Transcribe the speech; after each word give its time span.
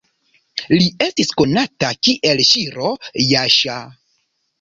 Li 0.69 0.85
esti 1.07 1.25
konata 1.41 1.89
kiel 2.07 2.41
Ŝiro-Jaŝa. 2.53 3.77